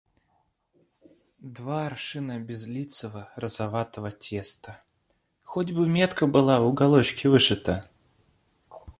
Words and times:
Два 1.39 1.85
аршина 1.85 2.39
безлицего 2.39 3.29
розоватого 3.35 4.09
теста: 4.09 4.79
хоть 5.43 5.73
бы 5.73 5.87
метка 5.87 6.25
была 6.25 6.59
в 6.59 6.65
уголочке 6.65 7.29
вышита. 7.29 7.87